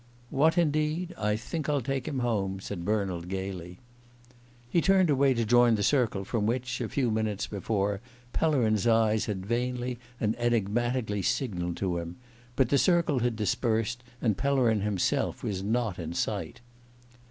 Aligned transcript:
"What 0.31 0.57
indeed? 0.57 1.13
I 1.15 1.35
think 1.35 1.69
I'll 1.69 1.83
take 1.83 2.07
him 2.07 2.21
home," 2.21 2.59
said 2.59 2.83
Bernald 2.83 3.27
gaily. 3.29 3.77
He 4.67 4.81
turned 4.81 5.11
away 5.11 5.35
to 5.35 5.45
join 5.45 5.75
the 5.75 5.83
circle 5.83 6.25
from 6.25 6.47
which, 6.47 6.81
a 6.81 6.89
few 6.89 7.11
minutes 7.11 7.45
before, 7.45 8.01
Pellerin's 8.33 8.87
eyes 8.87 9.25
had 9.25 9.45
vainly 9.45 9.99
and 10.19 10.35
enigmatically 10.37 11.21
signalled 11.21 11.77
to 11.77 11.99
him; 11.99 12.15
but 12.55 12.69
the 12.69 12.79
circle 12.79 13.19
had 13.19 13.35
dispersed, 13.35 14.03
and 14.23 14.37
Pellerin 14.37 14.81
himself 14.81 15.43
was 15.43 15.61
not 15.61 15.99
in 15.99 16.13
sight. 16.13 16.61